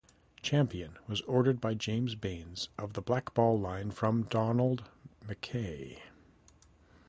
"Champion" 0.41 0.97
was 1.07 1.21
ordered 1.27 1.61
by 1.61 1.75
James 1.75 2.15
Baines 2.15 2.69
of 2.75 2.93
the 2.93 3.03
Black 3.03 3.35
Ball 3.35 3.59
Line 3.59 3.91
from 3.91 4.23
Donald 4.23 4.83
McKay. 5.27 5.99